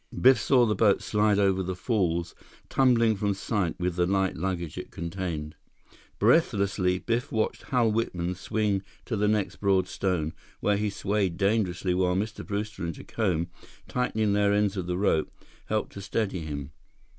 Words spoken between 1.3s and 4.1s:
over the falls, tumbling from sight with the